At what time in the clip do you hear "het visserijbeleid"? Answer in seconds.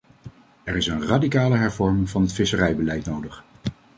2.21-3.05